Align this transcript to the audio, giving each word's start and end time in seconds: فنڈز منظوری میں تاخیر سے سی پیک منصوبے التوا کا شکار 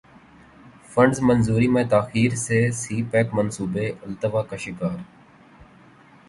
فنڈز 0.91 1.19
منظوری 1.21 1.67
میں 1.73 1.83
تاخیر 1.89 2.35
سے 2.45 2.59
سی 2.71 3.01
پیک 3.11 3.27
منصوبے 3.33 3.87
التوا 4.01 4.41
کا 4.49 4.57
شکار 4.65 4.97